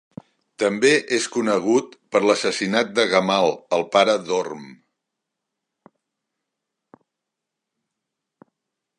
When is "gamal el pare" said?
3.11-4.15